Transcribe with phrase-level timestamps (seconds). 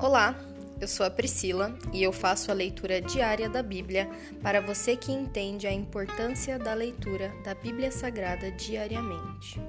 [0.00, 0.38] Olá,
[0.80, 4.08] eu sou a Priscila e eu faço a leitura diária da Bíblia
[4.40, 9.60] para você que entende a importância da leitura da Bíblia Sagrada diariamente.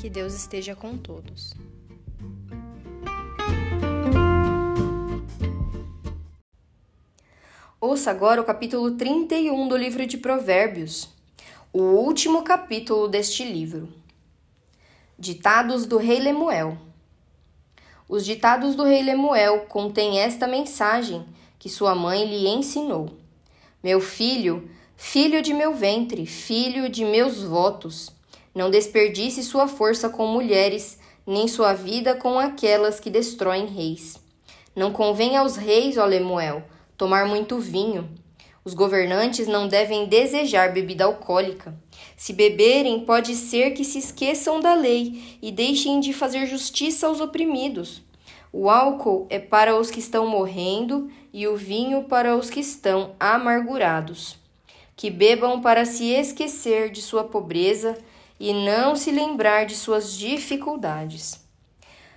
[0.00, 1.52] Que Deus esteja com todos.
[7.80, 11.08] Ouça agora o capítulo 31 do livro de Provérbios,
[11.72, 13.92] o último capítulo deste livro.
[15.18, 16.91] Ditados do Rei Lemuel.
[18.12, 21.24] Os ditados do rei Lemuel contêm esta mensagem
[21.58, 23.08] que sua mãe lhe ensinou:
[23.82, 28.10] Meu filho, filho de meu ventre, filho de meus votos,
[28.54, 34.18] não desperdice sua força com mulheres, nem sua vida com aquelas que destroem reis.
[34.76, 36.62] Não convém aos reis, ó Lemuel,
[36.98, 38.10] tomar muito vinho.
[38.64, 41.74] Os governantes não devem desejar bebida alcoólica.
[42.16, 47.20] Se beberem, pode ser que se esqueçam da lei e deixem de fazer justiça aos
[47.20, 48.02] oprimidos.
[48.52, 53.16] O álcool é para os que estão morrendo e o vinho para os que estão
[53.18, 54.36] amargurados.
[54.94, 57.98] Que bebam para se esquecer de sua pobreza
[58.38, 61.40] e não se lembrar de suas dificuldades.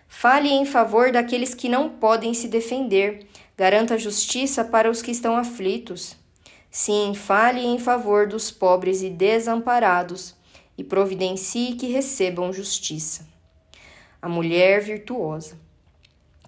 [0.07, 3.25] Fale em favor daqueles que não podem se defender.
[3.57, 6.15] Garanta justiça para os que estão aflitos.
[6.77, 10.35] Sim, fale em favor dos pobres e desamparados,
[10.77, 13.25] e providencie que recebam justiça.
[14.21, 15.57] A mulher virtuosa.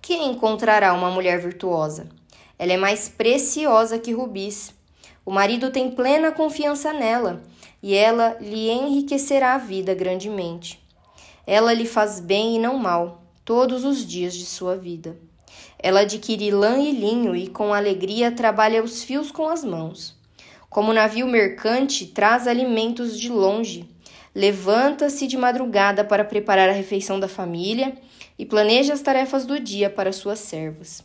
[0.01, 2.09] Quem encontrará uma mulher virtuosa?
[2.59, 4.73] Ela é mais preciosa que rubis.
[5.25, 7.41] O marido tem plena confiança nela,
[7.81, 10.85] e ela lhe enriquecerá a vida grandemente.
[11.47, 15.17] Ela lhe faz bem e não mal, todos os dias de sua vida.
[15.79, 20.16] Ela adquire lã e linho e com alegria trabalha os fios com as mãos.
[20.69, 23.89] Como navio mercante, traz alimentos de longe.
[24.35, 27.97] Levanta-se de madrugada para preparar a refeição da família
[28.37, 31.03] e planeja as tarefas do dia para suas servas.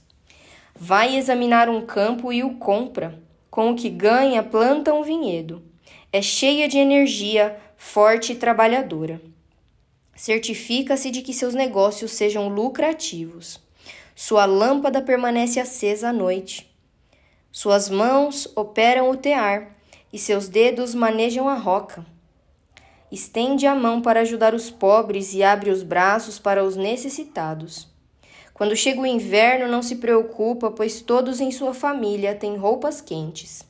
[0.75, 3.19] Vai examinar um campo e o compra.
[3.51, 5.63] Com o que ganha, planta um vinhedo.
[6.13, 9.21] É cheia de energia, forte e trabalhadora.
[10.15, 13.61] Certifica-se de que seus negócios sejam lucrativos.
[14.15, 16.72] Sua lâmpada permanece acesa à noite.
[17.55, 19.77] Suas mãos operam o tear
[20.11, 22.03] e seus dedos manejam a roca.
[23.11, 27.87] Estende a mão para ajudar os pobres e abre os braços para os necessitados.
[28.55, 33.63] Quando chega o inverno, não se preocupa, pois todos em sua família têm roupas quentes.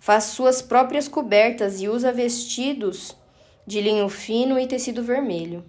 [0.00, 3.14] Faz suas próprias cobertas e usa vestidos
[3.64, 5.64] de linho fino e tecido vermelho.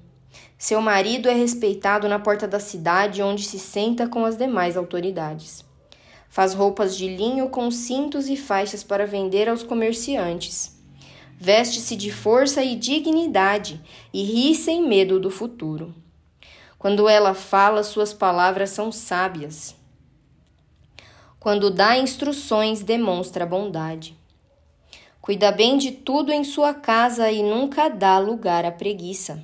[0.57, 5.69] Seu marido é respeitado na porta da cidade, onde se senta com as demais autoridades.
[6.29, 10.79] Faz roupas de linho com cintos e faixas para vender aos comerciantes.
[11.38, 13.81] Veste-se de força e dignidade
[14.13, 15.94] e ri sem medo do futuro.
[16.78, 19.75] Quando ela fala, suas palavras são sábias.
[21.39, 24.16] Quando dá instruções, demonstra bondade.
[25.22, 29.44] Cuida bem de tudo em sua casa e nunca dá lugar à preguiça.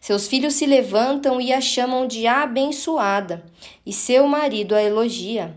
[0.00, 3.44] Seus filhos se levantam e a chamam de abençoada,
[3.84, 5.54] e seu marido a elogia.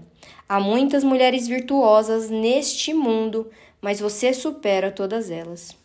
[0.51, 5.77] Há muitas mulheres virtuosas neste mundo, mas você supera todas elas.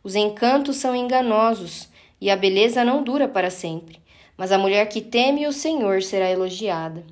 [0.00, 1.88] Os encantos são enganosos
[2.20, 4.00] e a beleza não dura para sempre,
[4.36, 7.04] mas a mulher que teme o Senhor será elogiada.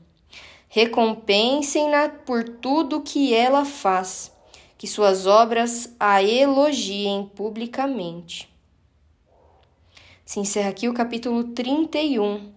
[0.69, 4.33] Recompensem-na por tudo que ela faz,
[4.79, 8.49] que suas obras a elogiem publicamente.
[10.25, 12.53] Se encerra aqui o capítulo 31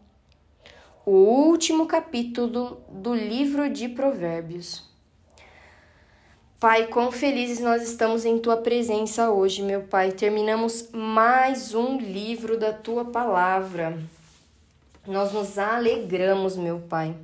[1.05, 4.87] o último capítulo do livro de Provérbios.
[6.59, 10.11] Pai, quão felizes nós estamos em tua presença hoje, meu Pai.
[10.11, 13.97] Terminamos mais um livro da tua palavra.
[15.07, 17.15] Nós nos alegramos, meu Pai.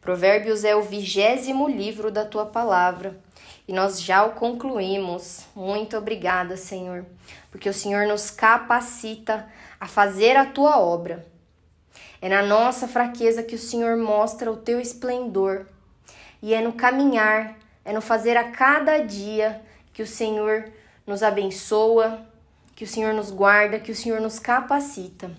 [0.00, 3.20] Provérbios é o vigésimo livro da tua palavra
[3.68, 5.44] e nós já o concluímos.
[5.54, 7.04] Muito obrigada, Senhor,
[7.50, 9.46] porque o Senhor nos capacita
[9.78, 11.29] a fazer a tua obra.
[12.20, 15.66] É na nossa fraqueza que o Senhor mostra o teu esplendor.
[16.42, 19.60] E é no caminhar, é no fazer a cada dia
[19.92, 20.70] que o Senhor
[21.06, 22.26] nos abençoa,
[22.74, 25.30] que o Senhor nos guarda, que o Senhor nos capacita.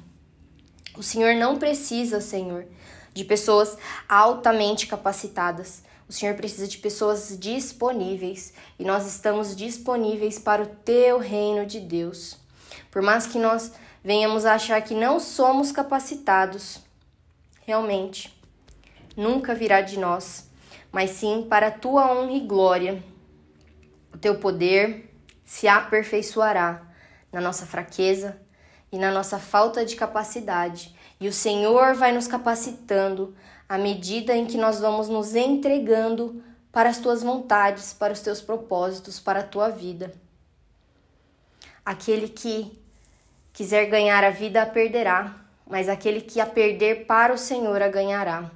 [0.95, 2.65] O Senhor não precisa, Senhor,
[3.13, 3.77] de pessoas
[4.07, 5.83] altamente capacitadas.
[6.07, 11.79] O Senhor precisa de pessoas disponíveis e nós estamos disponíveis para o teu reino de
[11.79, 12.37] Deus.
[12.91, 13.71] Por mais que nós
[14.03, 16.79] venhamos a achar que não somos capacitados,
[17.65, 18.35] realmente,
[19.15, 20.49] nunca virá de nós,
[20.91, 23.03] mas sim para a tua honra e glória.
[24.13, 25.13] O teu poder
[25.45, 26.81] se aperfeiçoará
[27.31, 28.39] na nossa fraqueza
[28.91, 30.95] e na nossa falta de capacidade.
[31.19, 33.35] E o Senhor vai nos capacitando
[33.69, 38.41] à medida em que nós vamos nos entregando para as tuas vontades, para os teus
[38.41, 40.13] propósitos, para a tua vida.
[41.85, 42.80] Aquele que
[43.53, 45.35] quiser ganhar a vida a perderá,
[45.67, 48.51] mas aquele que a perder para o Senhor a ganhará.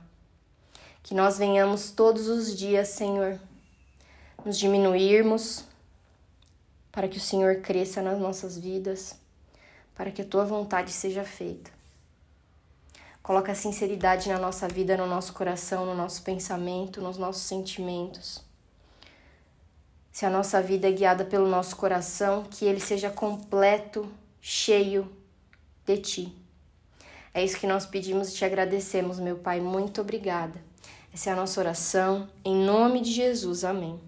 [1.02, 3.40] Que nós venhamos todos os dias, Senhor,
[4.44, 5.66] nos diminuirmos
[6.92, 9.20] para que o Senhor cresça nas nossas vidas,
[9.94, 11.70] para que a tua vontade seja feita.
[13.22, 18.44] Coloca a sinceridade na nossa vida, no nosso coração, no nosso pensamento, nos nossos sentimentos.
[20.12, 24.10] Se a nossa vida é guiada pelo nosso coração, que ele seja completo,
[24.48, 25.12] cheio
[25.88, 26.38] de ti.
[27.34, 29.60] É isso que nós pedimos e te agradecemos, meu Pai.
[29.60, 30.64] Muito obrigada.
[31.12, 32.30] Essa é a nossa oração.
[32.46, 33.64] Em nome de Jesus.
[33.64, 34.00] Amém.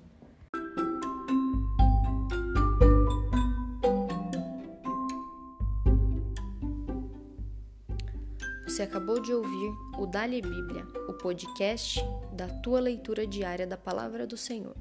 [8.67, 11.99] Você acabou de ouvir o Dali Bíblia, o podcast
[12.31, 14.75] da tua leitura diária da palavra do Senhor.